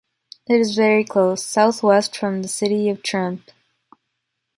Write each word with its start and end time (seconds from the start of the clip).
It 0.47 0.59
is 0.59 0.75
very 0.75 1.03
close, 1.03 1.45
South-West 1.45 2.17
from 2.17 2.41
the 2.41 2.47
city 2.47 2.89
of 2.89 3.03
Tremp. 3.03 3.51